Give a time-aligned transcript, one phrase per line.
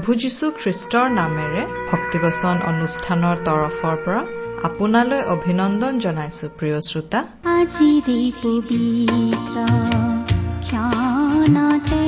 [0.00, 4.20] প্ৰভু যীশু খ্ৰীষ্টৰ নামেৰে ভক্তিবচন অনুষ্ঠানৰ তৰফৰ পৰা
[4.68, 7.20] আপোনালৈ অভিনন্দন জনাইছো প্ৰিয় শ্ৰোতা।
[7.56, 9.56] আজিৰে পবিত্ৰ
[10.66, 12.04] ক্ষণতে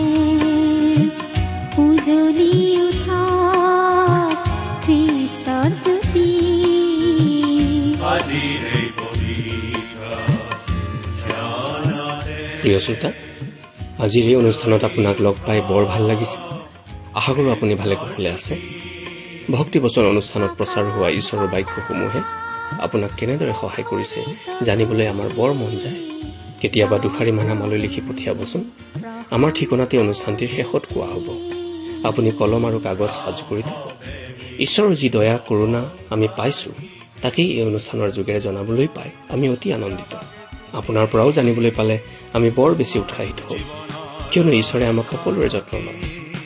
[1.85, 2.55] উজলি
[2.87, 3.23] উঠা
[4.85, 6.29] খ্ৰীষ্টৰ জ্যোতি।
[12.63, 13.09] প্ৰিয় শ্ৰোতা
[14.05, 16.39] আজিৰ এই অনুষ্ঠানত আপোনাক লগ পাই বৰ ভাল লাগিছে।
[17.23, 18.55] আশা কৰোঁ আপুনি ভালে কুশলে আছে।
[19.51, 22.21] ভক্তিবচন অনুষ্ঠানত প্ৰচাৰ হোৱা ঈশ্বৰৰ বাক্যসমূহে
[22.87, 24.21] আপোনাক কেনেদৰে সহায় কৰিছে
[24.67, 25.99] জানিবলৈ আমাৰ বৰ মন যায়।
[26.61, 28.63] কেতিয়াবা দুষাৰিমান আমালৈ লিখি পঠিয়াবচোন।
[29.37, 31.27] আমাৰ ঠিকনাতে অনুষ্ঠানটিৰ শেষত কোৱা হ'ব।
[32.09, 33.83] আপুনি কলম আৰু কাগজ সাজু কৰি থব
[34.67, 35.83] ঈশ্বৰৰ যি দয়া কৰোণা
[36.15, 36.71] আমি পাইছো
[37.23, 40.13] তাকেই এই অনুষ্ঠানৰ যোগেৰে জনাবলৈ পাই আমি অতি আনন্দিত।
[40.79, 41.97] আপোনাৰ পৰাও জানিবলৈ পালে
[42.37, 43.63] আমি বৰ বেছি উৎসাহিত হওঁ।
[44.31, 46.22] কিয়নো ঈশ্বৰে আমাক সকলোৰে যত্ন লয়।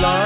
[0.00, 0.21] love.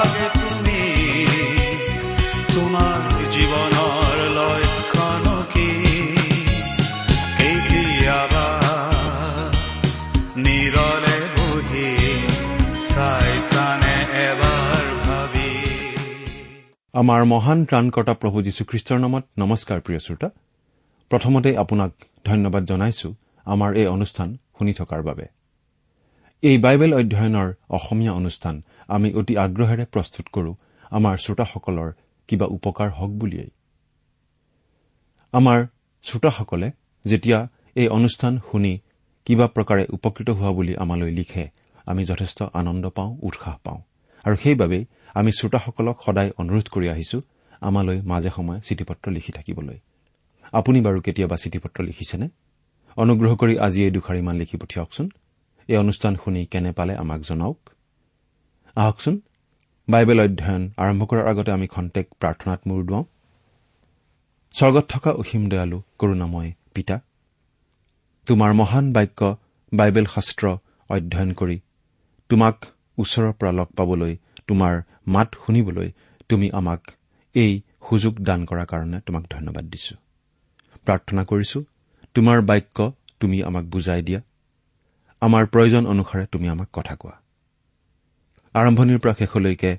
[0.00, 0.80] যাবাগে তুমি।
[2.54, 3.00] তোমাৰ
[3.32, 5.70] জীৱনৰ লক্ষণ কি?
[7.38, 8.46] কেতিয়াবা
[10.36, 11.90] নিৰলে বহি
[12.94, 13.96] চাই চানে
[14.28, 15.50] এবাৰ ভাবি?
[16.92, 20.28] আমাৰ মহান ত্ৰাণকৰ্তা প্ৰভু যীশুখ্ৰীষ্টৰ নামত নমস্কাৰ প্ৰিয় শ্ৰোতা।
[21.10, 21.92] প্ৰথমতে আপোনাক
[22.24, 23.08] ধন্যবাদ জনাইছো
[23.44, 24.28] আমাৰ এই অনুষ্ঠান
[24.58, 25.26] শুনি থকাৰ বাবে।
[26.42, 28.62] এই বাইবেল অধ্যয়নৰ অসমীয়া অনুষ্ঠান
[28.96, 30.52] আমি অতি আগ্ৰহেৰে প্ৰস্তুত কৰো
[30.90, 31.90] আমাৰ শ্ৰোতাসকলৰ
[32.28, 33.50] কিবা উপকাৰ হওক বুলিয়েই।
[35.34, 35.58] আমাৰ
[36.04, 36.68] শ্ৰোতাসকলে
[37.04, 37.38] যেতিয়া
[37.80, 38.72] এই অনুষ্ঠান শুনি
[39.26, 41.44] কিবা প্ৰকাৰে উপকৃত হোৱা বুলি আমালৈ লিখে
[41.86, 43.80] আমি যথেষ্ট আনন্দ পাওঁ উৎসাহ পাওঁ।
[44.24, 44.84] আৰু সেইবাবেই
[45.14, 47.18] আমি শ্ৰোতাসকলক সদায় অনুৰোধ কৰি আহিছো
[47.60, 49.78] আমালৈ মাজে সময়ে চিঠি পত্ৰ লিখি থাকিবলৈ।
[50.52, 52.26] আপুনি বাৰু কেতিয়াবা চিঠি পত্ৰ লিখিছেনে?
[52.96, 55.06] অনুগ্ৰহ কৰি আজি এই দুখাৰিমান লিখি পঠিয়াওকচোন।
[55.68, 57.58] এই অনুষ্ঠান শুনি কেনে পালে আমাক জনাওক।
[58.76, 59.20] আহকচোন।
[59.88, 63.04] বাইবেল অধ্যয়ন আৰম্ভ কৰাৰ আগতে আমি খন্তেক প্ৰাৰ্থনাত মূৰ দুৱাওঁ।
[64.54, 66.96] স্বৰ্গত থকা অসীম দয়ালু কৰুণাময় পিতা
[68.26, 69.20] তোমাৰ মহান বাক্য
[69.72, 70.44] বাইবেল শাস্ত্ৰ
[70.90, 71.60] অধ্যয়ন কৰি
[72.30, 72.56] তোমাক
[72.98, 74.74] ওচৰৰ পৰা লগ পাবলৈ তোমাৰ
[75.06, 75.88] মাত শুনিবলৈ
[76.28, 76.80] তুমি আমাক
[77.34, 77.52] এই
[77.88, 79.94] সুযোগ দান কৰাৰ কাৰণে তোমাক ধন্যবাদ দিছো।
[80.86, 81.58] প্ৰাৰ্থনা কৰিছো
[82.14, 84.20] তোমাৰ বাক্য তুমি আমাক বুজাই দিয়া।
[85.22, 87.19] আমাৰ প্ৰয়োজন অনুসাৰে তুমি আমাক কথা কোৱা।
[88.54, 89.78] আৰম্ভণিৰ পৰা শেষলৈকে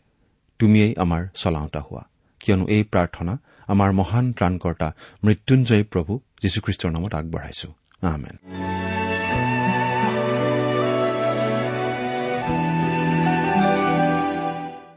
[0.59, 2.03] তুমিয়েই আমাৰ চলাওঁতা হোৱা।
[2.39, 3.37] কিয়নো এই প্ৰাৰ্থনা
[3.67, 4.91] আমাৰ মহান ত্ৰাণকৰ্তা
[5.23, 8.37] মৃত্যুঞ্জয়ী প্ৰভু যীশুখ্ৰীষ্টৰ নামত আগবঢ়াইছো। আমেন।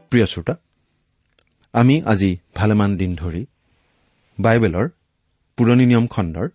[0.09, 0.55] প্ৰিয় শ্ৰোতা
[1.73, 3.45] আমি আজি ভালেমান দিন ধৰি
[4.39, 4.89] বাইবেলৰ
[5.57, 6.49] পুৰণি নিয়ম খণ্ডৰ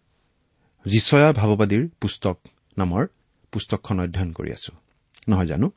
[0.87, 2.39] যিচয়া ভাৱবাদীৰ পুস্তক
[2.79, 3.07] নামৰ
[3.53, 4.73] পুস্তকখন অধ্যয়ন কৰি আছো।
[5.29, 5.71] নহয় জানো?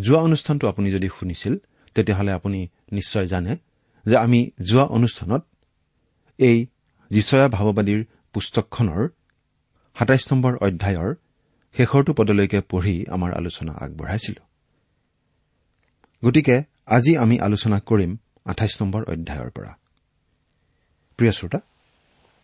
[0.00, 1.54] যোৱা অনুষ্ঠানটো আপুনি যদি শুনিছিল
[1.94, 3.56] তেতিয়াহ'লে আপুনি নিশ্চয় জানে
[4.06, 5.42] যে আমি যোৱা অনুষ্ঠানত
[6.38, 6.66] এই
[7.10, 8.00] যিচয়া ভাৱবাদীৰ
[8.32, 9.08] পুস্তকখনৰ
[9.96, 11.14] সাতাইছ নম্বৰ অধ্যায়ৰ
[11.74, 14.42] শেষৰটো পদলৈকে পঢ়ি আমাৰ আলোচনা আগবঢ়াইছিলো।
[16.24, 16.56] গতিকে
[16.86, 19.72] আজি আমি আলোচনা কৰিম আঠাইছ নম্বৰ অধ্যায়ৰ পৰা।
[21.18, 21.60] প্ৰিয় শ্ৰোতা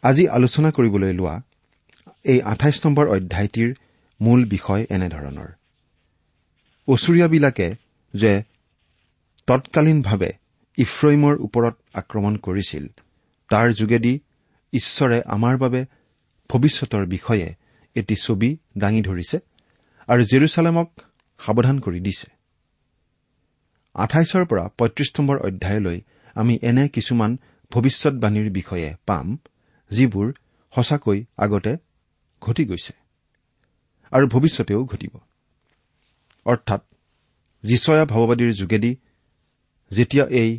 [0.03, 1.43] আজি আলোচনা কৰিবলৈ লোৱা
[2.25, 3.71] এই আঠাইছ নম্বৰ অধ্যায়টিৰ
[4.21, 5.51] মূল বিষয় এনেধৰণৰ।
[6.89, 7.69] অচুৰীয়াবিলাকে
[8.15, 8.33] যে
[9.49, 10.31] তৎকালীনভাৱে
[10.79, 12.85] ইফ্ৰইমৰ ওপৰত আক্ৰমণ কৰিছিল
[13.51, 14.21] তাৰ যোগেদি
[14.73, 15.81] ঈশ্বৰে আমাৰ বাবে
[16.51, 17.49] ভৱিষ্যতৰ বিষয়ে
[17.97, 19.37] এটি ছবি দাঙি ধৰিছে
[20.09, 20.89] আৰু জেৰুচালেমক
[21.41, 22.29] সাৱধান কৰি দিছে।
[23.95, 25.99] আঠাইছৰ পৰা পঁয়ত্ৰিশ নম্বৰ অধ্যায়লৈ
[26.35, 27.31] আমি এনে কিছুমান
[27.73, 29.27] ভৱিষ্যৎবাণীৰ বিষয়ে পাম
[29.91, 30.27] যিবোৰ
[30.73, 31.73] সঁচাকৈ আগতে
[32.43, 32.95] ঘটি গৈছে
[34.13, 35.15] আৰু ভৱিষ্যতেও ঘটিব।
[36.47, 36.83] অৰ্থাৎ
[37.65, 38.97] যিচয়া ভাৱবাদীৰ যোগেদি
[39.91, 40.51] যেতিয়া এই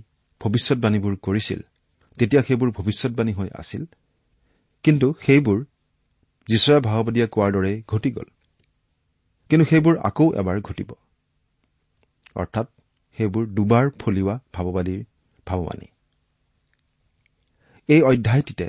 [0.41, 1.61] ভৱিষ্যৎবাণীবোৰ কৰিছিল
[2.17, 3.85] তেতিয়া সেইবোৰ ভৱিষ্যৎবাণী হৈ আছিল
[4.83, 5.65] কিন্তু সেইবোৰ
[6.47, 8.27] যিচয়া ভাৱবাদীয়ে কোৱাৰ দৰেই ঘটি গ'ল।
[9.49, 10.89] কিন্তু সেইবোৰ আকৌ এবাৰ ঘটিব।
[12.35, 12.67] অৰ্থাৎ
[13.17, 15.01] সেইবোৰ দুবাৰ ফলিওৱা ভাৱবাদীৰ
[15.45, 15.87] ভাৱবাণী।
[17.89, 18.67] এই অধ্যায়টিতে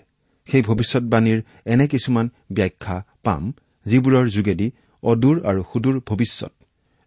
[0.49, 3.53] সেই ভৱিষ্যৎবাণীৰ এনে কিছুমান ব্যাখ্যা পাম
[3.87, 4.71] যিবোৰৰ যোগেদি
[5.03, 6.53] অদূৰ আৰু সুদূৰ ভৱিষ্যত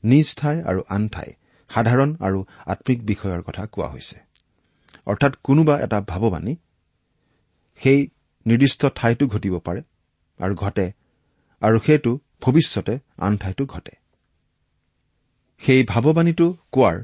[0.04, 1.30] নিজ ঠাই আৰু আন ঠাই
[1.70, 4.18] সাধাৰণ আৰু আম্মিক বিষয়ৰ কথা কোৱা হৈছে।
[5.06, 6.56] অৰ্থাৎ কোনোবা এটা ভাৱবাণী
[7.82, 8.10] সেই
[8.46, 9.82] নিৰ্দিষ্ট ঠাইতো ঘটিব পাৰে
[10.40, 10.92] আৰু ঘটে
[11.62, 13.94] আৰু সেইটো ভৱিষ্যতে আন ঠাইতো ঘটে।
[15.62, 16.98] সেই ভাৱবাণীটো কোৱাৰ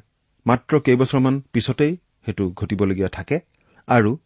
[0.46, 3.40] মাত্ৰ কেইবছৰমান পিছতেই সেইটো ঘটিবলগীয়া থাকে
[3.88, 4.18] আৰু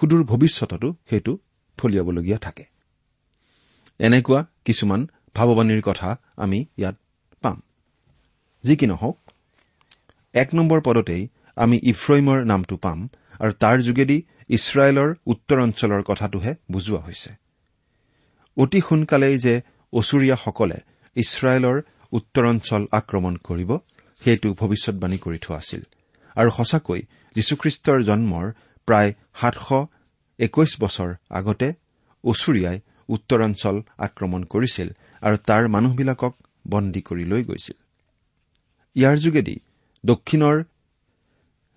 [0.00, 1.38] সুদূৰ ভৱিষ্যততো সেইটো
[1.78, 2.64] ফলিয়াবলগীয়া থাকে।
[3.98, 5.00] এনেকুৱা কিছুমান
[5.34, 6.96] ভাৱবাণীৰ কথা আমি ইয়াত
[8.64, 9.16] যি কি নহওক
[10.34, 11.22] এক নম্বৰ পদতেই
[11.56, 12.98] আমি ইফ্ৰইমৰ নামটো পাম
[13.40, 14.18] আৰু তাৰ যোগেদি
[14.56, 17.30] ইছৰাইলৰ উত্তৰ অঞ্চলৰ কথাটোহে বুজোৱা হৈছে।
[18.56, 19.54] অতি সোনকালেই যে
[19.92, 20.78] অচুৰীয়াসকলে
[21.16, 21.76] ইছৰাইলৰ
[22.12, 23.70] উত্তৰ অঞ্চল আক্ৰমণ কৰিব
[24.22, 25.82] সেইটো ভৱিষ্যৎবাণী কৰি থোৱা আছিল।
[26.36, 27.00] আৰু সঁচাকৈ
[27.36, 28.46] যীশুখ্ৰীষ্টৰ জন্মৰ
[28.88, 29.68] প্ৰায় সাতশ
[30.38, 31.68] একৈশ বছৰ আগতে
[32.24, 32.78] অচুৰীয়াই
[33.08, 33.76] উত্তৰাঞ্চল
[34.06, 34.88] আক্ৰমণ কৰিছিল
[35.22, 36.34] আৰু তাৰ মানুহবিলাকক
[36.70, 37.78] বন্দী কৰি লৈ গৈছিল।
[38.96, 39.56] ইয়াৰ যোগেদি
[40.04, 40.56] দক্ষিণৰ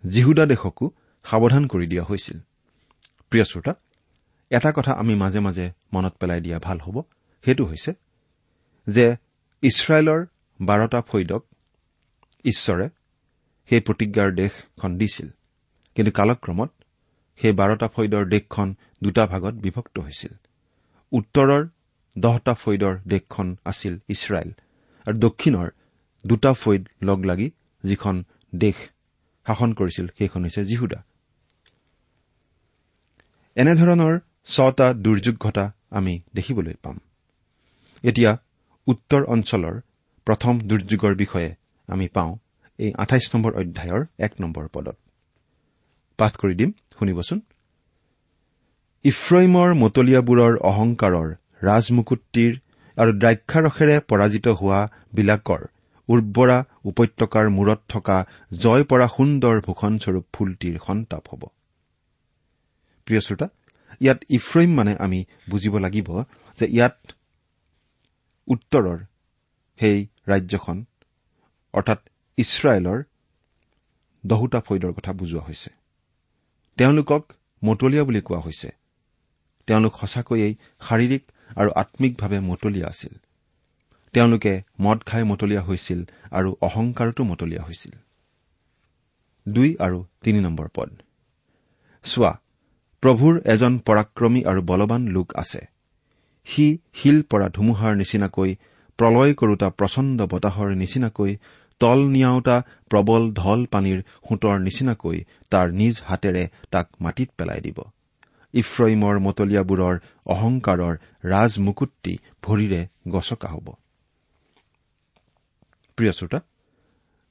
[0.03, 0.85] জিহুদা দেশকো
[1.25, 2.37] সাৱধান কৰি দিয়া হৈছিল।
[3.29, 3.73] প্ৰিয় শ্ৰোতা
[4.51, 6.95] এটা কথা আমি মাজে মাজে মনত পেলাই দিয়া ভাল হ'ব
[7.45, 7.91] সেইটো হৈছে
[8.87, 9.05] যে
[9.63, 10.21] ইছৰাইলৰ
[10.59, 11.41] বাৰটা ফৈদক
[12.45, 12.87] ঈশ্বৰে
[13.69, 15.27] সেই প্ৰতিজ্ঞাৰ দেশখন দিছিল।
[15.95, 16.71] কিন্তু কালক্ৰমত
[17.39, 18.67] সেই বাৰটা ফৈদৰ দেশখন
[19.03, 20.33] দুটা ভাগত বিভক্ত হৈছিল।
[21.11, 21.63] উত্তৰৰ
[22.17, 24.51] দহটা ফৈদৰ দেশখন আছিল ইছৰাইল
[25.07, 25.67] আৰু দক্ষিণৰ
[26.29, 27.47] দুটা ফৈদ লগ লাগি
[27.83, 28.15] যিখন
[28.53, 28.77] দেশ
[29.45, 30.99] শাসন কৰিছিল সেইখন হৈছে জিহুদা।
[33.57, 34.13] এনেধৰণৰ
[34.53, 35.65] ছটা দুৰ্যোগ ঘটা
[35.97, 36.97] আমি দেখিবলৈ পাম।
[38.03, 38.31] এতিয়া
[38.87, 39.75] উত্তৰ অঞ্চলৰ
[40.27, 41.49] প্ৰথম দুৰ্যোগৰ বিষয়ে
[41.87, 42.33] আমি পাওঁ
[42.79, 44.97] এই আঠাইছ নম্বৰ অধ্যায়ৰ এক নম্বৰ পদত।
[46.19, 47.39] পাঠ কৰি দিম শুনিবচোন।
[49.05, 51.29] ইফ্ৰইমৰ মতলীয়াবোৰৰ অহংকাৰৰ
[51.67, 52.53] ৰাজমুকুটিৰ
[52.97, 54.81] আৰু দ্ৰাক্ষাৰসেৰে পৰাজিত হোৱা
[55.15, 55.61] বিলাকৰ
[56.09, 61.43] উৰ্বৰা উপত্যকাৰ মূৰত থকা জয় পৰা সুন্দৰ ভূষণস্বৰূপ ফুলটিৰ সন্তাপ হ'ব।
[63.05, 63.47] প্ৰিয় শ্ৰোতা
[64.01, 66.23] ইয়াত ইফ্ৰইম মানে আমি বুজিব লাগিব
[66.57, 66.97] যে ইয়াত
[68.47, 68.99] উত্তৰৰ
[69.79, 70.85] সেই ৰাজ্যখন
[71.73, 71.99] অৰ্থাৎ
[72.37, 73.03] ইছৰাইলৰ
[74.25, 75.69] দহোটা ফৈদৰ কথা বুজোৱা হৈছে।
[76.77, 77.23] তেওঁলোকক
[77.63, 78.69] মতলীয়া বুলি কোৱা হৈছে।
[79.67, 81.23] তেওঁলোক সঁচাকৈয়ে শাৰীৰিক
[81.55, 83.13] আৰু আম্মিকভাৱে মতলীয়া আছিল।
[84.13, 85.99] তেওঁলোকে মদ খাই মতলীয়া হৈছিল
[86.31, 87.93] আৰু অহংকাৰতো মতলীয়া হৈছিল।
[89.47, 90.89] দুই আৰু তিনি নম্বৰ পদ।
[92.05, 92.31] চোৱা
[93.03, 95.61] প্ৰভুৰ এজন পৰাক্ৰমী আৰু বলৱান লোক আছে।
[96.47, 98.51] সি শিল পৰা ধুমুহাৰ নিচিনাকৈ
[98.99, 101.31] প্ৰলয় কৰোতা প্ৰচণ্ড বতাহৰ নিচিনাকৈ
[101.81, 102.57] তল নিয়াওতা
[102.89, 105.17] প্ৰবল ঢল পানীৰ সোঁতৰ নিচিনাকৈ
[105.49, 107.77] তাৰ নিজ হাতেৰে তাক মাটিত পেলাই দিব।
[108.53, 109.95] ইফ্ৰইমৰ মতলীয়াবোৰৰ
[110.25, 110.93] অহংকাৰৰ
[111.25, 113.67] ৰাজমুকুটটি ভৰিৰে গছকা হ'ব।
[115.97, 116.39] প্ৰিয় শ্ৰোতা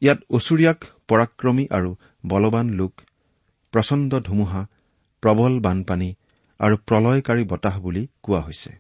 [0.01, 1.97] ইয়াত অচুৰীয়াক পৰাক্ৰমী আৰু
[2.27, 3.01] বলৱান লোক
[3.73, 4.67] প্ৰচণ্ড ধুমুহা
[5.21, 6.15] প্ৰবল বানপানী
[6.59, 8.71] আৰু প্ৰলয়কাৰী বতাহ বুলি কোৱা হৈছে।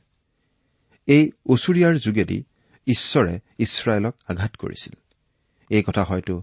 [1.06, 2.44] এই অচুৰীয়াৰ যোগেদি
[2.86, 4.94] ঈশ্বৰে ইছৰাইলক আঘাত কৰিছিল।
[5.70, 6.42] এই কথা হয়তো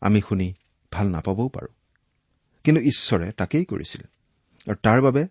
[0.00, 0.54] আমি শুনি
[0.92, 1.74] ভাল নাপাবও পাৰোঁ।
[2.64, 4.02] কিন্তু ঈশ্বৰে তাকেই কৰিছিল
[4.70, 5.26] আৰু তাৰ বাবে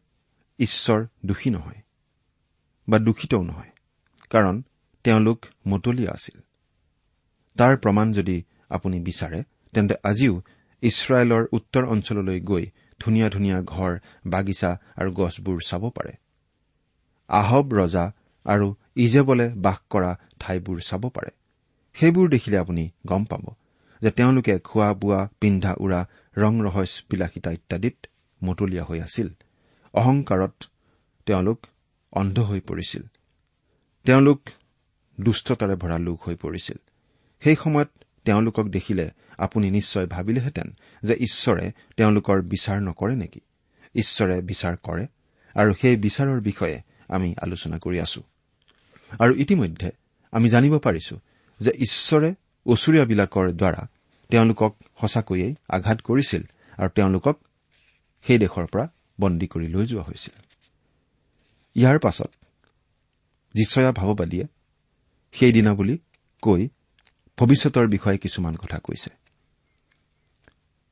[0.60, 1.82] ঈশ্বৰ দোষী নহয়
[2.90, 3.72] বা দূষিতও নহয়
[4.30, 4.64] কাৰণ
[5.04, 6.42] তেওঁলোক মতলীয়া আছিল।
[7.58, 8.38] তাৰ প্ৰমাণ যদি
[8.70, 9.44] আপুনি বিচাৰে
[9.74, 10.42] তেন্তে আজিও
[10.84, 12.66] ইছৰাইলৰ উত্তৰ অঞ্চললৈ গৈ
[13.00, 16.14] ধুনীয়া ধুনীয়া ঘৰ বাগিচা আৰু গছবোৰ চাব পাৰে।
[17.30, 18.06] আহব ৰজা
[18.46, 21.32] আৰু ইজেবলে বাস কৰা ঠাইবোৰ চাব পাৰে।
[21.96, 23.46] সেইবোৰ দেখিলে আপুনি গম পাব
[24.02, 26.02] যে তেওঁলোকে খোৱা বোৱা পিন্ধা উৰা
[26.38, 27.98] ৰং ৰহস্য বিলাসিতা ইত্যাদিত
[28.44, 29.30] মতলীয়া হৈ আছিল।
[29.94, 30.54] অহংকাৰত
[31.26, 31.60] তেওঁলোক
[32.14, 33.04] অন্ধ হৈ পৰিছিল।
[34.06, 34.42] তেওঁলোক
[35.20, 36.78] দুষ্টতাৰে ভৰা লোক হৈ পৰিছিল।
[37.44, 37.90] সেই সময়ত
[38.26, 43.40] তেওঁলোকক দেখিলে আপুনি নিশ্চয় ভাবিলেহেঁতেন যে ঈশ্বৰে তেওঁলোকৰ বিচাৰ নকৰে নেকি?
[43.96, 45.08] ঈশ্বৰে বিচাৰ কৰে
[45.56, 48.24] আৰু সেই বিচাৰৰ বিষয়ে আমি আলোচনা কৰি আছো।
[49.20, 49.92] আৰু ইতিমধ্যে
[50.32, 51.20] আমি জানিব পাৰিছো
[51.60, 52.34] যে ঈশ্বৰে
[52.66, 53.88] অচুৰীয়াবিলাকৰ দ্বাৰা
[54.30, 56.44] তেওঁলোকক সঁচাকৈয়ে আঘাত কৰিছিল
[56.78, 57.40] আৰু তেওঁলোকক
[58.24, 58.88] সেই দেশৰ পৰা
[59.22, 60.34] বন্দী কৰি লৈ যোৱা হৈছিল।
[61.76, 62.32] ইয়াৰ পাছত
[63.54, 64.46] যিচয়া ভাৱবাদীয়ে
[65.32, 65.98] সেইদিনা বুলি
[66.42, 66.70] কৈ
[67.38, 69.10] ভৱিষ্যতৰ বিষয়ে কিছুমান কথা কৈছে।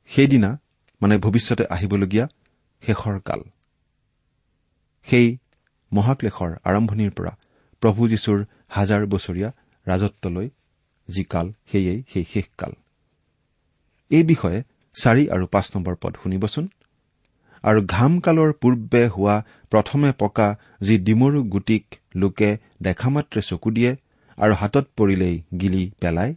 [0.08, 0.60] সেইদিনা
[1.02, 2.28] মানে ভৱিষ্যতে আহিবলগীয়া
[2.82, 3.42] শেষৰ কাল।
[5.04, 5.38] সেই
[5.94, 7.38] মহাক্লেশৰ আৰম্ভণিৰ পৰা
[7.82, 9.52] প্ৰভু যীশুৰ হাজাৰ বছৰীয়া
[9.88, 10.50] ৰাজত্বলৈ
[11.10, 12.72] যি কাল সেয়েই সেই শেষ কাল।
[14.10, 16.68] এই বিষয়ে চাৰি আৰু পাঁচ নম্বৰ পদ শুনিবচোন।
[17.64, 23.96] আৰু ঘাম কালৰ পূৰ্বে হোৱা প্ৰথমে পকা যি ডিমৰু গুটিক লোকে দেখা মাত্ৰে চকু দিয়ে
[24.40, 26.34] আৰু হাতত পৰিলেই গিলি পেলায়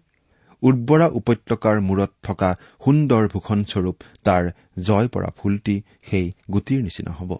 [0.62, 2.50] উৰ্বৰা উপত্যকাৰ মূৰত থকা
[2.84, 4.44] সুন্দৰ ভূষণস্বৰূপ তাৰ
[4.78, 5.76] জয় পৰা ফুলটি
[6.10, 7.32] সেই গুটিৰ নিচিনা হ'ব।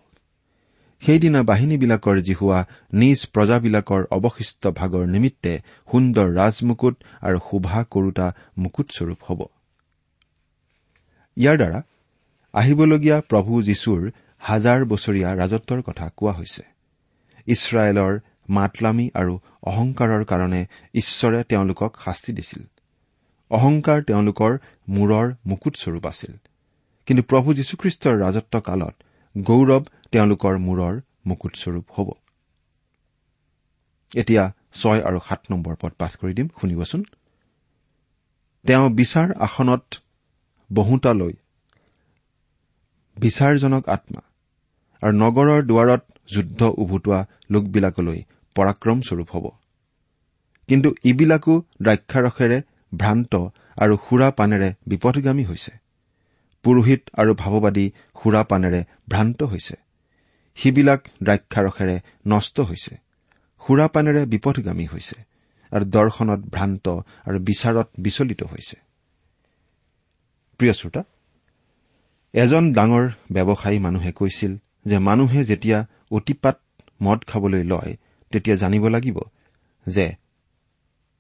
[1.03, 2.59] সেইদিনা বাহিনীবিলাকৰ যি হোৱা
[2.93, 5.53] নিজ প্ৰজাবিলাকৰ অৱশিষ্ট ভাগৰ নিমিত্তে
[5.91, 8.27] সুন্দৰ ৰাজমুকুট আৰু শোভা কৰোতা
[8.59, 9.41] মুকুটস্বৰূপ হ'ব।
[11.37, 11.81] ইয়াৰ দ্বাৰা
[12.55, 14.03] আহিবলগীয়া প্ৰভু যীশুৰ
[14.39, 16.63] হাজাৰ বছৰীয়া ৰাজত্বৰ কথা কোৱা হৈছে।
[17.47, 18.13] ইছৰাইলৰ
[18.49, 22.63] মাতলামী আৰু অহংকাৰৰ কাৰণে ঈশ্বৰে তেওঁলোকক শাস্তি দিছিল।
[23.51, 26.33] অহংকাৰ তেওঁলোকৰ মূৰৰ মুকুটস্বৰূপ আছিল।
[27.07, 28.95] কিন্তু প্ৰভু যীশুখ্ৰীষ্টৰ ৰাজত্ব কালত
[29.39, 32.09] গৌৰৱ তেওঁলোকৰ মূৰৰ মুকুটস্বৰূপ হ'ব।
[34.17, 37.05] এতিয়া ছয় আৰু সাত নম্বৰ পদ পাঠ কৰি দিম শুনিবচোন।
[38.67, 39.83] তেওঁ বিচাৰ আসনত
[40.73, 41.33] বহুতালৈ
[43.17, 44.21] বিচাৰজনক আত্মা
[45.03, 46.03] আৰু নগৰৰ দুৱাৰত
[46.35, 48.23] যুদ্ধ উভুটোৱা লোকবিলাকলৈ
[48.55, 49.51] পৰাক্ৰমস্বৰূপ হ'ব।
[50.69, 52.63] কিন্তু ইবিলাকো দ্ৰাক্ষাৰসেৰে
[52.97, 53.37] ভ্ৰান্ত
[53.81, 55.73] আৰু সুৰা পানেৰে বিপথগামী হৈছে।
[56.63, 57.91] পুৰোহিত আৰু ভাৱবাদী
[58.23, 59.77] সুৰা পানেৰে ভ্ৰান্ত হৈছে।
[60.55, 62.97] সিবিলাক দ্ৰাক্ষাৰসেৰে নষ্ট হৈছে।
[63.67, 65.17] সুৰা পানেৰে বিপথগামী হৈছে
[65.73, 66.89] আৰু দৰ্শনত ভ্ৰান্ত
[67.29, 68.77] আৰু বিচাৰত বিচলিত হৈছে।
[72.33, 74.57] এজন ডাঙৰ ব্যৱসায়ী মানুহে কৈছিল
[74.87, 76.61] যে মানুহে যেতিয়া অতিপাত
[77.03, 77.97] মদ খাবলৈ লয়
[78.33, 79.19] তেতিয়া জানিব লাগিব
[79.87, 80.07] যে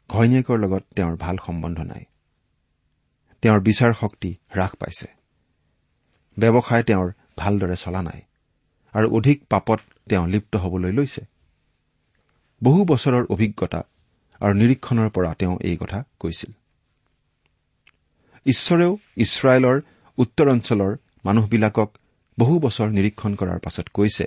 [0.08, 2.04] ঘৈণীয়েকৰ লগত তেওঁৰ ভাল সম্বন্ধ নাই।
[3.42, 5.08] তেওঁৰ বিচাৰ শক্তি হ্ৰাস পাইছে।
[6.36, 8.20] ব্যৱসায় তেওঁৰ ভালদৰে চলা নাই
[8.92, 11.22] আৰু অধিক পাপত তেওঁ লিপ্ত হবলৈ লৈছে।
[12.64, 13.80] বহু বছৰৰ অভিজ্ঞতা
[14.40, 16.52] আৰু নিৰীক্ষণৰ পৰা তেওঁ এই কথা কৈছিল।
[18.46, 19.80] ঈশ্বৰেও ইছৰাইলৰ
[20.18, 21.90] উত্তৰ অঞ্চলৰ মানুহবিলাকক
[22.38, 24.26] বহু বছৰ নিৰীক্ষণ কৰাৰ পাছত কৈছে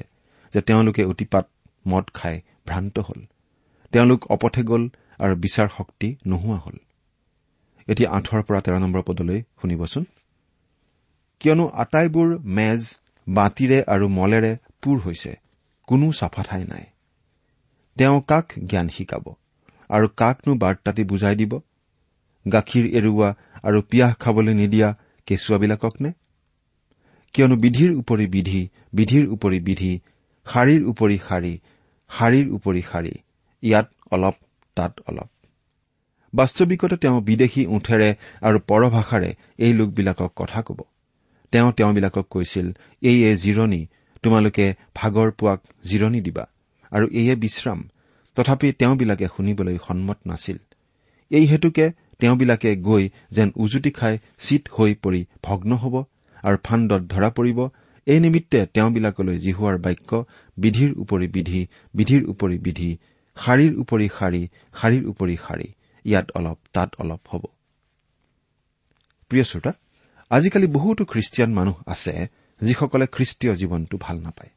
[0.54, 1.46] যে তেওঁলোকে অতিপাত
[1.88, 3.20] মদ খাই ভ্ৰান্ত হল।
[3.92, 4.84] তেওঁলোক অপথে গ'ল
[5.20, 6.78] আৰু বিচাৰ শক্তি নোহোৱা হল।
[7.88, 10.04] এতিয়া আঠৰ পৰা তেৰ নম্বৰ পদলৈ শুনিবচোন।
[11.42, 12.82] কিয়নো আটাইবোৰ মেজ
[13.28, 15.32] বাতিৰে আৰু মলেৰে পূৰ হৈছে
[15.88, 16.86] কোনো চাফা ঠাই নাই।
[17.98, 19.26] তেওঁ কাক জ্ঞান শিকাব
[19.90, 21.54] আৰু কাকনো বাৰ্তাটি বুজাই দিব?
[22.46, 23.30] গাখীৰ এৰুওৱা
[23.64, 24.90] আৰু পিয়াহ খাবলৈ নিদিয়া
[25.28, 26.12] কেঁচুৱাবিলাকক নে?
[27.34, 28.62] কিয়নো বিধিৰ উপৰি বিধি
[28.94, 29.94] বিধিৰ উপৰি বিধি
[30.48, 31.54] শাৰীৰ উপৰি শাৰী
[32.10, 33.14] শাৰীৰ উপৰি শাৰী।
[33.64, 34.36] ইয়াত অলপ
[34.78, 35.30] তাত অলপ।
[36.34, 38.10] বাস্তৱিকতে তেওঁ বিদেশী উঠেৰে
[38.42, 40.80] আৰু পৰভাষাৰে এই লোকবিলাকক কথা কব।
[41.54, 42.68] তেওঁ তেওঁবিলাকক কৈছিল
[43.02, 43.82] এইয়ে জিৰণি
[44.24, 46.46] তোমালোকে ভাগৰ পোৱাক জিৰণি দিবা
[46.92, 47.80] আৰু এইয়ে বিশ্ৰাম।
[48.38, 50.58] তথাপি তেওঁবিলাকে শুনিবলৈ সন্মত নাছিল।
[51.32, 51.86] এই হেতুকে
[52.20, 55.96] তেওঁবিলাকে গৈ যেন উজুতি খাই চিত হৈ পৰি ভগ্ন হ'ব
[56.44, 57.60] আৰু ফাণ্ডত ধৰা পৰিব
[58.08, 60.12] এই নিমিত্তে তেওঁবিলাকলৈ জিহুৱাৰ বাক্য
[60.58, 61.62] বিধিৰ উপৰি বিধি
[61.94, 62.90] বিধিৰ উপৰি বিধি
[63.38, 64.42] শাৰীৰ উপৰি শাৰী
[64.80, 65.68] শাৰীৰ উপৰি শাৰী।
[66.06, 67.44] ইয়াত অলপ তাত অলপ হ'ব।
[69.32, 69.72] প্ৰিয় শ্ৰোতা
[70.32, 72.14] আজিকালি বহুতো খ্ৰীষ্টিয়ান মানুহ আছে
[72.62, 74.52] যিসকলে খ্ৰীষ্টীয় জীৱনটো ভাল নাপায়।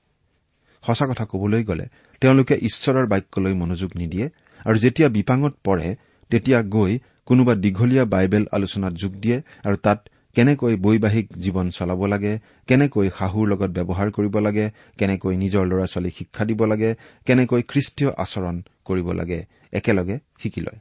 [0.84, 1.86] সঁচা কথা কবলৈ গ'লে
[2.22, 4.26] তেওঁলোকে ঈশ্বৰৰ বাক্যলৈ মনোযোগ নিদিয়ে
[4.66, 5.88] আৰু যেতিয়া বিপাঙত পৰে
[6.30, 6.92] তেতিয়া গৈ
[7.28, 9.98] কোনোবা দীঘলীয়া বাইবেল আলোচনাত যোগ দিয়ে আৰু তাত
[10.38, 12.32] কেনেকৈ বৈবাহিক জীৱন চলাব লাগে
[12.68, 14.66] কেনেকৈ শাহুৰ লগত ব্যৱহাৰ কৰিব লাগে
[14.98, 16.90] কেনেকৈ নিজৰ ল'ৰা ছোৱালীক শিক্ষা দিব লাগে
[17.26, 19.38] কেনেকৈ খ্ৰীষ্টীয় আচৰণ কৰিব লাগে
[19.72, 20.80] একেলগে শিকি লয়।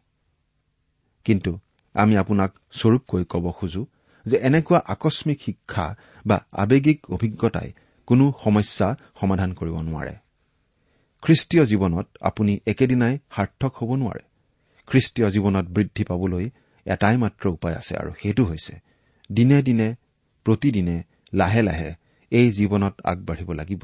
[1.25, 1.51] কিন্তু
[1.95, 3.83] আমি আপোনাক স্বৰূপকৈ ক'ব খোজো
[4.25, 5.85] যে এনেকুৱা আকস্মিক শিক্ষা
[6.25, 7.69] বা আৱেগিক অভিজ্ঞতাই
[8.07, 8.87] কোনো সমস্যা
[9.19, 10.15] সমাধান কৰিব নোৱাৰে।
[11.23, 14.23] খ্ৰীষ্টীয় জীৱনত আপুনি একেদিনাই সাৰ্থক হ'ব নোৱাৰে।
[14.87, 16.45] খ্ৰীষ্টীয় জীৱনত বৃদ্ধি পাবলৈ
[16.85, 18.73] এটাই মাত্ৰ উপায় আছে আৰু সেইটো হৈছে
[19.31, 19.95] দিনে দিনে
[20.45, 21.03] প্ৰতিদিনে
[21.33, 21.93] লাহে লাহে
[22.31, 23.83] এই জীৱনত আগবাঢ়িব লাগিব।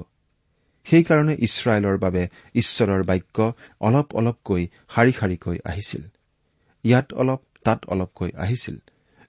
[0.86, 6.04] সেইকাৰণে ইছৰাইলৰ বাবে ঈশ্বৰৰ বাক্য অলপ অলপকৈ শাৰী শাৰীকৈ আহিছিল।
[6.84, 8.78] ইয়াত অলপ তাত অলপকৈ আহিছিল।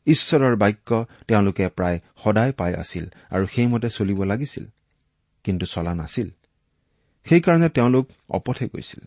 [0.06, 4.64] ঈশ্বৰৰ বাক্য তেওঁলোকে প্ৰায় সদায় পাই আছিল আৰু সেইমতে চলিব লাগিছিল
[5.44, 6.28] কিন্তু চলা নাছিল।
[7.25, 9.02] সেইকাৰণে তেওঁলোক অপথে গৈছিল।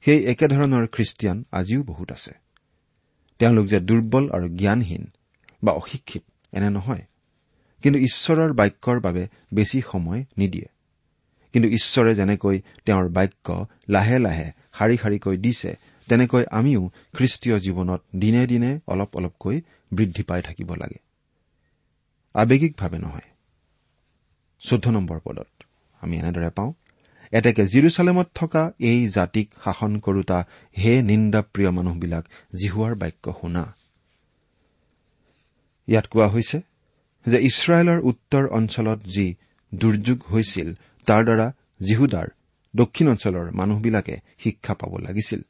[0.00, 2.32] সেই একেধৰণৰ খ্ৰীষ্টিয়ান আজিও বহুত আছে।
[3.38, 5.04] তেওঁলোক যে দুৰ্বল আৰু জ্ঞানহীন
[5.64, 6.22] বা অশিক্ষিত
[6.52, 7.02] এনে নহয়।
[7.82, 10.66] কিন্তু ঈশ্বৰৰ বাক্যৰ বাবে বেছি সময় নিদিয়ে।
[11.52, 18.46] কিন্তু ঈশ্বৰে যেনেকৈ তেওঁৰ বাক্য লাহে লাহে শাৰী শাৰীকৈ দিছে তেনেকৈ আমিও খ্ৰীষ্টীয় জীৱনত দিনে
[18.46, 19.60] দিনে অলপ অলপকৈ
[19.92, 20.98] বৃদ্ধি পাই থাকিব লাগে।
[22.34, 23.28] আৱেগিকভাৱে নহয়।
[24.60, 25.62] চৈধ্য নম্বৰ পদত
[26.00, 26.72] আমি এনেদৰে পাওঁ
[27.32, 30.44] এতেকে জিৰচালেমত থকা এই জাতিক শাসন কৰোতা
[30.78, 32.24] হে নিন্দা প্ৰিয় মানুহবিলাক
[32.56, 33.74] জিহুৱাৰ বাক্য শুনা।
[35.88, 36.58] ইয়াত কোৱা হৈছে
[37.26, 39.34] যে ইছৰাইলৰ উত্তৰ অঞ্চলত যি
[39.74, 40.68] দুৰ্যোগ হৈছিল
[41.06, 42.28] তাৰ দ্বাৰা জিহুদাৰ
[42.76, 45.40] দক্ষিণ অঞ্চলৰ মানুহবিলাকে শিক্ষা পাব লাগিছিল।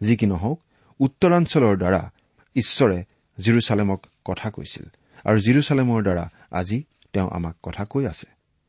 [0.00, 0.58] যি কি নহওক
[1.00, 2.10] উত্তৰাঞ্চলৰ দ্বাৰা
[2.56, 2.98] ঈশ্বৰে
[3.38, 4.84] জিৰচালেমক কথা কৈছিল
[5.24, 6.78] আৰু জিৰচালেমৰ দ্বাৰা আজি
[7.12, 8.26] তেওঁ আমাক কথা কৈ আছে।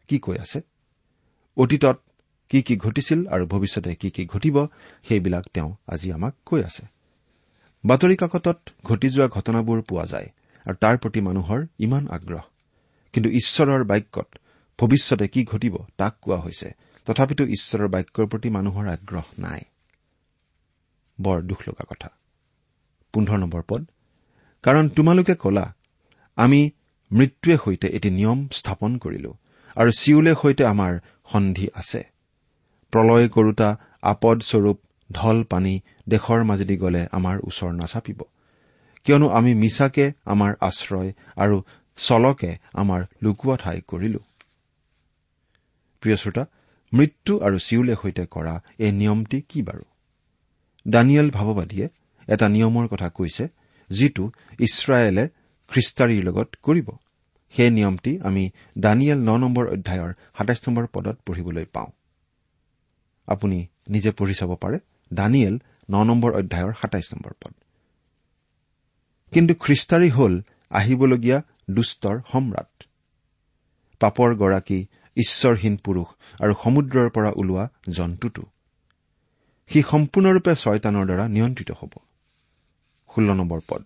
[0.08, 0.60] কি কৈ আছে?
[1.58, 1.98] অতীতত
[2.50, 4.56] কি কি ঘটিছিল আৰু ভৱিষ্যতে কি কি ঘটিব
[5.08, 6.86] সেইবিলাক তেওঁ আজি আমাক কৈ আছে।
[7.86, 10.30] বাতৰি কাকতত ঘটি যোৱা ঘটনাবোৰ পোৱা যায়।
[10.70, 12.44] আৰু তাৰ প্ৰতি মানুহৰ ইমান আগ্ৰহ।
[13.14, 14.28] কিন্তু ঈশ্বৰৰ বাক্যত
[14.80, 16.70] ভৱিষ্যতে কি ঘটিব তাক কোৱা হৈছে।
[17.08, 19.62] তথাপিতো ঈশ্বৰৰ বাক্যৰ প্ৰতি মানুহৰ আগ্ৰহ নাই।
[21.22, 22.10] বৰ দুখ লগা কথা।
[23.14, 23.86] পোন্ধৰ নম্বৰ পদ।
[24.64, 25.66] কাৰণ তোমালোকে কলা
[26.38, 26.72] আমি
[27.12, 29.32] মৃত্যুৱে সৈতে এটি নিয়ম স্থাপন কৰিলো
[29.78, 31.00] আৰু চিউলে সৈতে আমাৰ
[31.32, 32.02] সন্ধি আছে।
[32.94, 33.70] প্ৰলয় কৰোতা
[34.02, 34.78] আপদস্বৰূপ
[35.12, 38.20] ঢল পানী দেশৰ মাজেদি গলে আমাৰ ওচৰ নাচাপিব।
[39.06, 41.58] কিয়নো আমি মিছাকে আমাৰ আশ্ৰয় আৰু
[41.98, 44.20] চলকে আমাৰ লুকুৱা ঠাই কৰিলো।
[46.04, 46.44] প্ৰিয় শ্ৰোতা
[46.94, 49.84] মৃত্যু আৰু চিউলে সৈতে কৰা এই নিয়মটি কি বাৰু?
[50.88, 51.88] দানিয়েল ভাৱবাদীয়ে
[52.28, 53.48] এটা নিয়মৰ কথা কৈছে
[53.90, 54.24] যিটো
[54.60, 55.24] ইছৰাইলে
[55.72, 56.88] খ্ৰীষ্টাৰীৰ লগত কৰিব।
[57.54, 58.44] সেই নিয়মটি আমি
[58.78, 61.90] দানিয়েল ন নম্বৰ অধ্যায়ৰ সাতাইছ নম্বৰ পদত পঢ়িবলৈ পাওঁ।
[63.28, 64.78] আপুনি নিজে পঢ়ি চাব পাৰে
[65.14, 65.56] দানিয়েল
[65.90, 67.54] ন নম্বৰ অধ্যায়ৰ সাতাইছ নম্বৰ পদ।
[69.34, 70.34] কিন্তু খ্ৰীষ্টাৰী হল
[70.72, 71.38] আহিবলগীয়া
[71.70, 72.72] দুষ্টৰ সম্ৰাট।
[74.02, 74.80] পাপৰ গৰাকী
[75.18, 76.08] ঈশ্বৰহীন পুৰুষ
[76.44, 78.44] আৰু সমুদ্ৰৰ পৰা ওলোৱা জন্তুটো।
[79.72, 81.94] সি সম্পূৰ্ণৰূপে ছয়তানৰ দ্বাৰা নিয়ন্ত্ৰিত হ'ব।
[83.10, 83.82] ষোল্ল নম্বৰ পদ।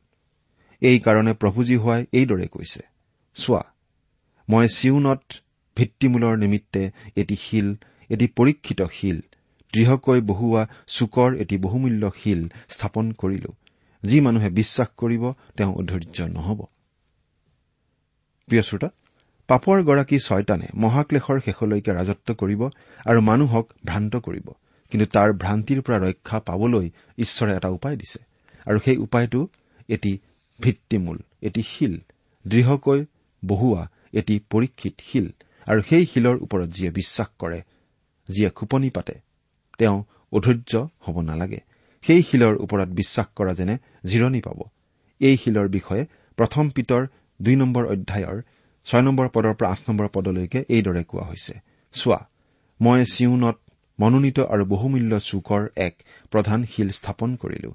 [0.82, 2.82] এইকাৰণে প্ৰভুজী হোৱাই এইদৰে কৈছে
[3.36, 3.64] চোৱা
[4.50, 5.24] মই চিউনত
[5.78, 6.82] ভিত্তিমূলৰ নিমিত্তে
[7.16, 7.68] এটি শিল
[8.10, 9.20] এটি পৰীক্ষিত শিল
[9.74, 13.52] দৃঢ়কৈ বহুওৱা চুকৰ এটি বহুমূল্য শিল স্থাপন কৰিলো।
[14.04, 15.24] যি মানুহে বিশ্বাস কৰিব
[15.58, 16.60] তেওঁ অধৈৰ্য নহ'ব।
[18.50, 18.90] প্ৰিয় শ্ৰোতা
[19.48, 22.62] পাপৰ গৰাকী ছয়তানে মহাক্লেশৰ শেষলৈকে ৰাজত্ব কৰিব
[23.06, 24.48] আৰু মানুহক ভ্ৰান্ত কৰিব।
[24.92, 28.20] কিন্তু তাৰ ভ্ৰান্তিৰ পৰা ৰক্ষা পাবলৈ ঈশ্বৰে এটা উপায় দিছে।
[28.66, 29.48] আৰু সেই উপায়টো
[29.90, 30.20] এটি
[30.60, 31.98] ভিত্তিমূল এটি শিল
[32.48, 33.06] দৃঢ়কৈ
[33.46, 35.28] বহুওৱা এটি পৰীক্ষিত শিল।
[35.68, 37.62] আৰু সেই শিলৰ ওপৰত যিয়ে বিশ্বাস কৰে
[38.30, 39.14] যিয়ে খোপনি পাতে
[39.78, 41.60] তেওঁ অধৈৰ্য হ'ব নালাগে।
[42.04, 44.60] সেই শিলৰ ওপৰত বিশ্বাস কৰা যেনে জিৰণি পাব।
[45.22, 46.04] এই শিলৰ বিষয়ে
[46.38, 47.02] প্ৰথম পিতৰ
[47.40, 48.38] দুই নম্বৰ অধ্যায়ৰ
[48.86, 51.54] ছয় নম্বৰ পদৰ পৰা আঠ নম্বৰ পদলৈকে এইদৰে কোৱা হৈছে।
[51.94, 52.20] চোৱা
[52.82, 53.58] মই চিউনত
[54.00, 55.94] মনোনীত আৰু বহুমূল্য চুকৰ এক
[56.32, 57.72] প্ৰধান শিল স্থাপন কৰিলো।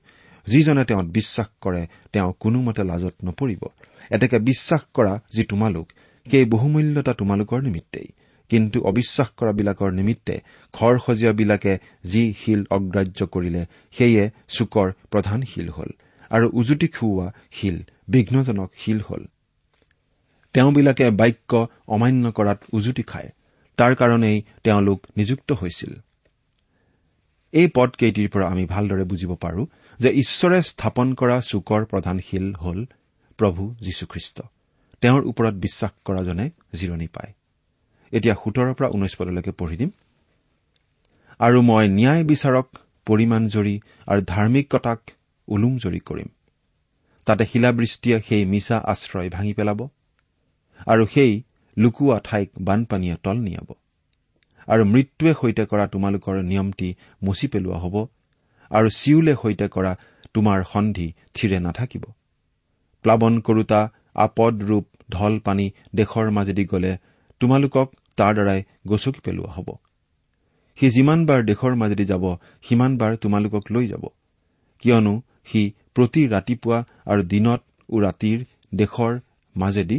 [0.47, 3.63] যিজনে তেওঁত বিশ্বাস কৰে তেওঁ কোনোমতে লাজত নপৰিব।
[4.11, 5.87] এতেকে বিশ্বাস কৰা যি তোমালোক
[6.27, 8.09] সেই বহুমূল্যতা তোমালোকৰ নিমিত্তেই।
[8.49, 10.41] কিন্তু অবিশ্বাস কৰাবিলাকৰ নিমিত্তে
[10.73, 15.89] ঘৰ সজীয়াবিলাকে যি শিল অগ্ৰাহ্য কৰিলে সেয়ে চুকৰ প্ৰধান শিল হল।
[16.31, 19.27] আৰু উজুতি খুওৱা শিল বিঘ্নজনক শিল হল।
[20.53, 23.31] তেওঁবিলাকে বাক্য অমান্য কৰাত উজুতি খায়।
[23.77, 25.95] তাৰ কাৰণেই তেওঁলোক নিযুক্ত হৈছিল।
[27.53, 29.67] এই পদকেইটিৰ পৰা আমি ভালদৰে বুজিব পাৰো
[29.99, 32.87] যে ঈশ্বৰে স্থাপন কৰা চুকৰ প্ৰধান শিল হল
[33.37, 34.43] প্ৰভু যীশুখ্ৰীষ্ট।
[35.01, 37.33] তেওঁৰ ওপৰত বিশ্বাস কৰাজনে জিৰণি পায়।
[38.13, 39.91] এতিয়া সোতৰৰ পৰা ঊনৈশ পদলৈকে পঢ়ি দিম।
[41.41, 42.69] আৰু মই ন্যায় বিচাৰক
[43.07, 43.75] পৰিমাণ জৰি
[44.07, 45.01] আৰু ধাৰ্মিকতাক
[45.49, 46.29] ওলোম জৰি কৰিম।
[47.27, 49.81] তাতে শিলাবৃষ্টিয়ে সেই মিছা আশ্ৰয় ভাঙি পেলাব
[50.87, 51.33] আৰু সেই
[51.77, 53.69] লুকুওৱা ঠাইক বানপানীয়ে তল নিয়াব।
[54.69, 56.89] আৰু মৃত্যুৱে সৈতে কৰা তোমালোকৰ নিয়মটি
[57.25, 57.97] মচি পেলোৱা হ'ব
[58.71, 59.93] আৰু চিউলে সৈতে কৰা
[60.35, 62.05] তোমাৰ সন্ধি থিৰে নাথাকিব।
[63.05, 63.81] প্লাৱন কৰোতা
[64.17, 66.93] আপদ ৰূপ ঢল পানী দেশৰ মাজেদি গলে
[67.41, 69.69] তোমালোকক তাৰ দ্বাৰাই গচকি পেলোৱা হ'ব।
[70.79, 72.25] সি যিমানবাৰ দেশৰ মাজেদি যাব
[72.63, 74.05] সিমানবাৰ তোমালোকক লৈ যাব।
[74.83, 75.15] কিয়নো
[75.47, 75.63] সি
[75.95, 77.61] প্ৰতি ৰাতিপুৱা আৰু দিনত
[77.95, 78.39] ৰাতিৰ
[78.75, 79.13] দেশৰ
[79.57, 79.99] মাজেদি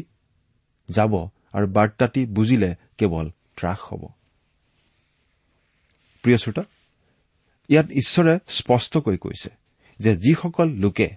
[0.90, 1.14] যাব
[1.54, 3.26] আৰু বাৰ্তাটি বুজিলে কেৱল
[3.58, 4.04] ত্ৰাস হ'ব।
[7.70, 9.50] ইয়াত ঈশ্বৰে স্পষ্টকৈ কৈছে
[10.00, 11.08] যে যিসকল লোকে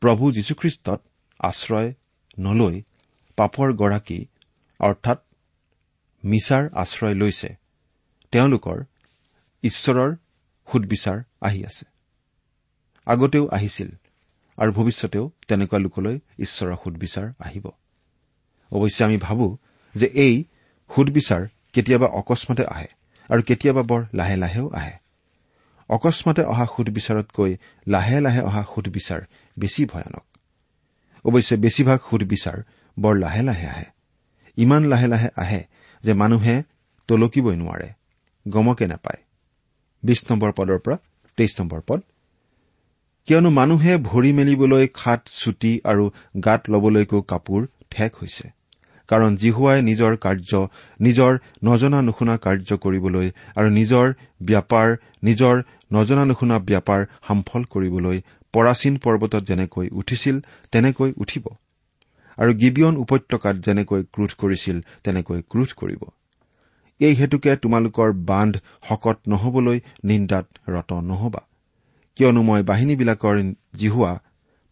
[0.00, 1.00] প্ৰভু যীশুখ্ৰীষ্টত
[1.40, 1.88] আশ্ৰয়
[2.38, 2.82] নলৈ
[3.36, 4.18] পাপৰ গৰাকী
[4.80, 5.18] অৰ্থাৎ
[6.24, 7.56] মিছাৰ আশ্ৰয় লৈছে।
[8.32, 8.84] তেওঁলোকৰ
[9.62, 10.16] ঈশ্বৰৰ
[10.72, 11.84] সুদবিচাৰ আহি আছে।
[13.06, 13.90] আগতেও আহিছিল
[14.58, 17.66] আৰু ভৱিষ্যতেও তেনেকুৱা লোকলৈ ঈশ্বৰৰ সুদবিচাৰ আহিব।
[18.72, 19.58] অৱশ্যে আমি ভাবো
[19.94, 20.44] যে এই
[20.90, 22.88] সুদবিচাৰ কেতিয়াবা অকস্মাতে আহে
[23.30, 24.92] আৰু কেতিয়াবা বৰ লাহে লাহেও আহে।
[25.88, 27.56] অকস্মাতে অহা সুদবিচাৰতকৈ
[27.86, 29.20] লাহে লাহে অহা সুদবিচাৰ
[29.58, 30.24] বেছি ভয়ানক।
[31.24, 32.62] অৱশ্যে বেছিভাগ সুদবিচাৰ
[32.98, 33.84] বৰ লাহে লাহে আহে।
[34.56, 35.64] ইমান লাহে লাহে আহে
[36.04, 36.56] যে মানুহে
[37.08, 37.88] তলকিবই নোৱাৰে
[38.46, 39.20] গমকে নাপায়।
[40.02, 40.96] বিশ নম্বৰ পদৰ পৰা
[41.38, 42.00] তেইছ নম্বৰ পদ।
[43.28, 46.04] কিয়নো মানুহে ভৰি মেলিবলৈ খাট চুটি আৰু
[46.44, 47.60] গাত ল'বলৈকো কাপোৰ
[47.90, 48.46] ঠেক হৈছে।
[49.08, 50.50] কাৰণ জিহুৱাই নিজৰ কাৰ্য
[51.00, 51.32] নিজৰ
[51.64, 54.06] নজনা নুশুনা কাৰ্য কৰিবলৈ আৰু নিজৰ
[54.42, 54.88] ব্যাপাৰ
[55.24, 55.54] নিজৰ
[55.92, 58.18] নজনা নুশুনা ব্যাপাৰ সামফল কৰিবলৈ
[58.54, 60.36] পৰাচীন পৰ্বতত যেনেকৈ উঠিছিল
[60.72, 61.44] তেনেকৈ উঠিব।
[62.38, 66.02] আৰু গিবিয়ন উপত্যকাত যেনেকৈ ক্ৰোধ কৰিছিল তেনেকৈ ক্ৰোধ কৰিব।
[67.00, 68.54] এই হেতুকে তোমালোকৰ বান্ধ
[68.88, 71.42] শকত নহবলৈ নিন্দাত ৰত নহবা।
[72.16, 73.36] কিয়নো মই বাহিনীবিলাকৰ
[73.76, 74.12] জিহুৱা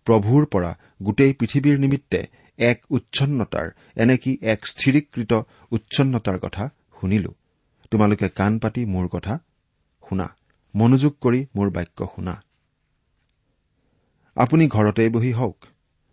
[0.07, 2.21] প্ৰভুৰ পৰা গোটেই পৃথিৱীৰ নিমিত্তে
[2.59, 3.67] এক উচ্ছন্নতাৰ
[3.97, 5.33] এনেকি এক স্থিৰীকৃত
[5.73, 6.65] উচ্ছন্নতাৰ কথা
[7.01, 7.33] শুনিলো।
[7.91, 9.39] তোমালোকে কাণ পাতি মোৰ কথা
[10.09, 10.27] শুনা।
[10.75, 12.35] মনোযোগ কৰি মোৰ বাক্য শুনা।
[14.37, 15.57] আপুনি ঘৰতেই বহি হওক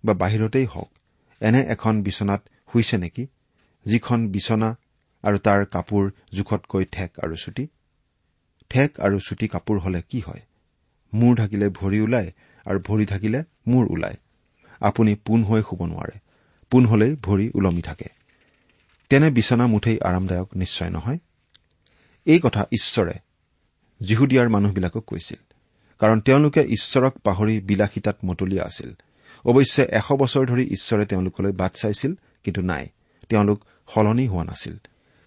[0.03, 0.91] বা বাহিৰতেই হওক
[1.39, 3.27] এনে এখন বিচনাত শুইছে নেকি?
[3.85, 4.77] যিখন বিচনা
[5.23, 7.67] আৰু তাৰ কাপোৰ জোখতকৈ ঠেক আৰু চুটি।
[8.69, 10.41] ঠেক আৰু চুটি কাপোৰ হলে কি হয়?
[11.13, 12.31] মূৰ ঢাকিলে ভৰি ওলায়
[12.65, 14.15] আৰু ভৰি ঢাকিলে মূৰ ওলায়।
[14.79, 16.19] আপুনি পোন হৈ শুব নোৱাৰে।
[16.71, 18.05] পোন হলেই ভৰি ওলমি থাকে।
[19.09, 21.17] তেনে বিচনা মুঠেই আৰামদায়ক নিশ্চয় নহয়?
[22.25, 23.13] এই কথা ঈশ্বৰে
[24.01, 25.53] যিহুদিয়াৰ মানুহবিলাকক কৈছিল।
[25.99, 28.93] কাৰণ তেওঁলোকে ঈশ্বৰক পাহৰি বিলাসিতাত মতলীয়া আছিল।
[29.45, 32.87] অৱশ্যে এশ বছৰ ধৰি ঈশ্বৰে তেওঁলোকলৈ বাট চাইছিল কিন্তু নাই।
[33.29, 34.77] তেওঁলোক সলনি হোৱা নাছিল।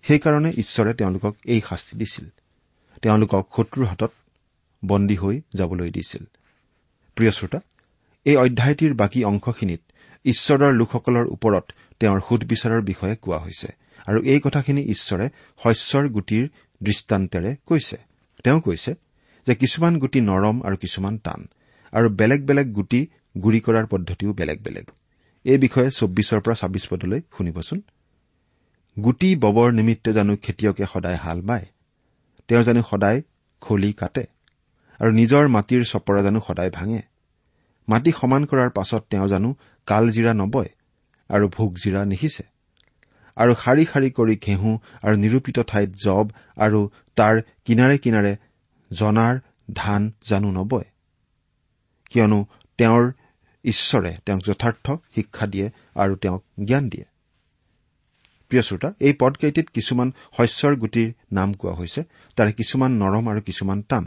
[0.03, 2.27] সেইকাৰণে ঈশ্বৰে তেওঁলোকক এই শাস্তি দিছিল।
[3.03, 4.13] তেওঁলোকক শত্ৰুৰ হাতত
[4.85, 6.25] বন্দী হৈ যাবলৈ দিছিল।
[7.15, 7.61] প্ৰিয় শ্ৰোতা
[8.25, 9.81] এই অধ্যায়টিৰ বাকী অংশখিনিত
[10.25, 13.69] ঈশ্বৰৰ লোকসকলৰ ওপৰত তেওঁৰ সুদবিচাৰৰ বিষয়ে কোৱা হৈছে
[14.07, 15.29] আৰু এই কথাখিনি ঈশ্বৰে
[15.63, 16.49] শস্যৰ গুটিৰ
[16.83, 17.97] দৃষ্টান্তেৰে কৈছে।
[18.45, 18.95] তেওঁ কৈছে
[19.47, 21.49] যে কিছুমান গুটি নৰম আৰু কিছুমান টান
[21.93, 23.07] আৰু বেলেগ বেলেগ গুটি
[23.43, 24.87] গুৰি কৰাৰ পদ্ধতিও বেলেগ বেলেগ।
[25.45, 27.83] এই বিষয়ে চৌব্বিছৰ পৰা ছাব্বিছ পদলৈ শুনিবচোন।
[28.97, 31.67] গুটি ববৰ নিমিত্তে জানো খেতিয়কে সদায় হাল বায়।
[32.49, 33.23] তেওঁ জানো সদায়
[33.61, 34.25] খলি কাটে।
[35.01, 37.03] আৰু নিজৰ মাটিৰ চপৰা জানো সদায় ভাঙে।
[37.89, 39.55] মাটি সমান কৰাৰ পাছত তেওঁ জানো
[39.87, 40.71] কালজিৰা নবয়
[41.31, 42.45] আৰু ভোগজিৰা নিশিছে
[43.37, 44.71] আৰু শাৰী শাৰী কৰি ঘেঁহু
[45.03, 46.81] আৰু নিৰূপিত ঠাইত জব আৰু
[47.17, 48.37] তাৰ কিনাৰে কিনাৰে
[48.91, 49.35] জনাৰ
[49.73, 50.85] ধান জানো নবয়।
[52.11, 52.47] কিয়নো
[52.79, 53.05] তেওঁৰ
[53.65, 57.07] ঈশ্বৰে তেওঁক যথাৰ্থ শিক্ষা দিয়ে আৰু তেওঁক জ্ঞান দিয়ে।
[58.51, 62.01] প্ৰিয় শ্ৰোতা এই পদকেইটিত কিছুমান শস্যৰ গুটিৰ নাম কোৱা হৈছে
[62.37, 64.05] তাৰে কিছুমান নৰম আৰু কিছুমান টান।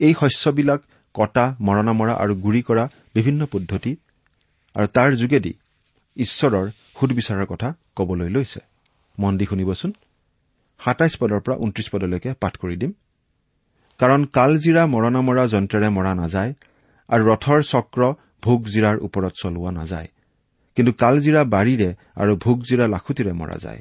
[0.00, 0.80] এই শস্যবিলাক
[1.14, 3.92] কটা মৰণা মৰা আৰু গুৰি কৰা বিভিন্ন পদ্ধতি
[4.74, 5.52] আৰু তাৰ যোগেদি
[6.16, 6.66] ঈশ্বৰৰ
[7.00, 8.60] সুদবিচাৰৰ কথা কবলৈ লৈছে।
[9.18, 9.90] মন দি শুনিবচোন।
[10.80, 12.92] সাতাইছ পদৰ পৰা ঊনত্ৰিশ পদলৈকে পাঠ কৰি দিম।
[14.00, 16.52] কাৰণ কালজিৰা মৰণা মৰা যন্ত্ৰেৰে মৰা নাযায়
[17.08, 18.00] আৰু ৰথৰ চক্ৰ
[18.42, 20.08] ভোগজিৰাৰ ওপৰত চলোৱা নাযায়।
[20.76, 23.80] কিন্তু কালজিৰা বাৰীৰে আৰু ভোগজিৰা লাখুটিৰে মৰা যায়।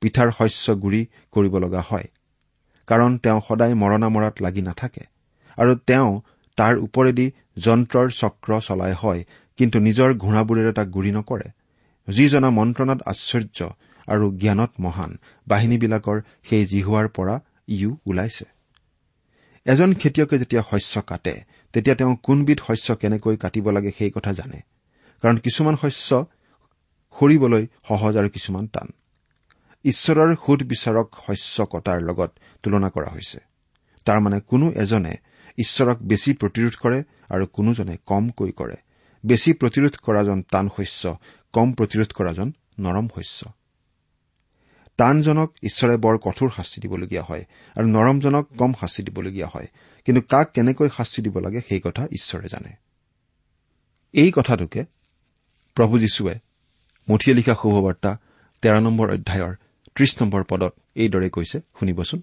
[0.00, 2.08] পিঠাৰ শস্য গুৰি কৰিব লগা হয়।
[2.86, 5.04] কাৰণ তেওঁ সদায় মৰণা মৰাত লাগি নাথাকে।
[5.58, 6.20] আৰু তেওঁ
[6.56, 9.24] তাৰ ওপৰেদি যন্ত্ৰৰ চক্ৰ চলাই হয়
[9.56, 11.48] কিন্তু নিজৰ ঘোঁৰাবোৰেৰে তাক গুৰি নকৰে।
[12.08, 13.58] যি জনা মন্ত্ৰণাত আশ্চৰ্য
[14.08, 18.44] আৰু জ্ঞানত মহান বাহিনীবিলাকৰ সেই জিহুৱাৰ পৰা ইও ওলাইছে।
[19.64, 21.34] এজন খেতিয়কে যেতিয়া শস্য কাটে
[21.74, 24.58] তেতিয়া তেওঁ কোনবিধ শস্য কেনেকৈ কাটিব লাগে সেই কথা জানে।
[25.22, 26.26] কাৰণ কিছুমান শস্য
[27.16, 28.88] সৰিবলৈ সহজ আৰু কিছুমান টান।
[29.84, 32.30] ঈশ্বৰৰ সুধ বিচাৰক শস্য কটাৰ লগত
[32.62, 33.38] তুলনা কৰা হৈছে।
[34.06, 35.14] তাৰমানে কোনো এজনে
[35.58, 36.98] ঈশ্বৰক বেছি প্ৰতিৰোধ কৰে
[37.30, 38.76] আৰু কোনোজনে কমকৈ কৰে।
[39.24, 41.18] বেছি প্ৰতিৰোধ কৰাজন টান শস্য
[41.52, 42.48] কম প্ৰতিৰোধ কৰাজন
[42.80, 43.40] নৰম শস্য।
[44.96, 47.44] টানজনক ঈশ্বৰে বৰ কঠোৰ শাস্তি দিবলগীয়া হয়
[47.76, 49.66] আৰু নৰমজনক কম শাস্তি দিবলগীয়া হয়।
[50.04, 52.72] কিন্তু কাক কেনেকৈ শাস্তি দিব লাগে সেই কথা ঈশ্বৰে জানে।
[54.12, 54.84] এই কথাটোকে
[55.74, 56.38] প্ৰভু যীশুৱে
[57.08, 58.16] মুঠিয়ে লিখা শুভবাৰ্তা
[58.62, 59.54] তেৰ নম্বৰ অধ্যায়ৰ
[59.94, 62.22] ত্ৰিশ নম্বৰ পদত এইদৰে কৈছে শুনিবচোন।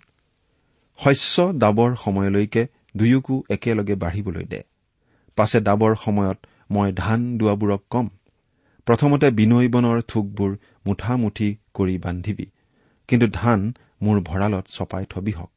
[0.98, 4.64] শস্য দাবৰ সময়লৈকে দুয়োকো একেলগে বাঢ়িবলৈ দে।
[5.36, 6.38] পাছে দাবৰ সময়ত
[6.72, 8.10] মই ধান দোৱাবোৰক কম।
[8.86, 10.58] প্ৰথমতে বিনৈ বনৰ থোকবোৰ
[10.88, 12.46] মুঠামুঠি কৰি বান্ধিবি।
[13.12, 13.60] কিন্তু ধান
[14.02, 15.54] মোৰ ভঁৰালত চপাই থবি হওক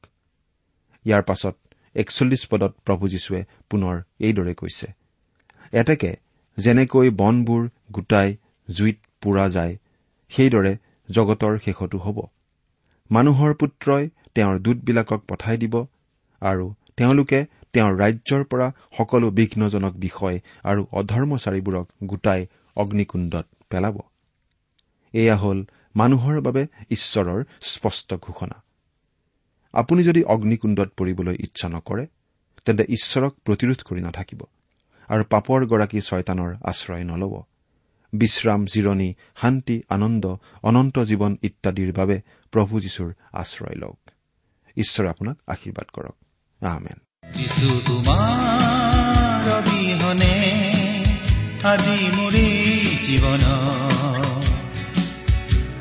[1.05, 1.55] ইয়াৰ পাছত
[1.95, 3.41] একচল্লিছ পদত প্ৰভু যীশুৱে
[3.71, 4.87] পুনৰ এইদৰে কৈছে
[5.73, 6.11] এতেকে
[6.59, 7.63] যেনেকৈ বনবোৰ
[7.93, 8.31] গোটাই
[8.69, 9.75] জুইত পোৰা যায়
[10.33, 10.73] সেইদৰে
[11.09, 12.19] জগতৰ শেষতো হ'ব।
[13.11, 15.75] মানুহৰ পুত্ৰই তেওঁৰ দূতবিলাকক পঠাই দিব
[16.43, 17.41] আৰু তেওঁলোকে
[17.73, 23.97] তেওঁৰ ৰাজ্যৰ পৰা সকলো বিঘ্নজনক বিষয় আৰু অধৰ্মচাৰীবোৰক গোটাই অগ্নিকুণ্ডত পেলাব।
[25.15, 25.59] এয়া হ'ল
[25.97, 28.57] মানুহৰ বাবে ঈশ্বৰৰ স্পষ্ট ঘোষণা।
[29.75, 32.05] আপুনি যদি অগ্নিকুণ্ডত পৰিবলৈ ইচ্ছা নকৰে
[32.65, 34.41] তেন্তে ঈশ্বৰক প্ৰতিৰোধ কৰি নাথাকিব
[35.09, 37.35] আৰু পাপৰ গৰাকী ছয়তানৰ আশ্ৰয় নলব।
[38.13, 40.25] বিশ্ৰাম জিৰণি শান্তি আনন্দ
[40.63, 42.17] অনন্ত জীৱন ইত্যাদিৰ বাবে
[42.53, 44.01] প্ৰভু যীশুৰ আশ্ৰয় লওক।
[44.77, 46.17] ঈশ্বৰে আপোনাক আশীৰ্বাদ কৰক।
[46.61, 46.99] আহমেন
[47.87, 50.35] তোমাৰ অবিহনে
[51.65, 52.49] আজি মোৰে
[53.07, 53.43] জীৱন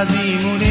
[0.00, 0.65] আজি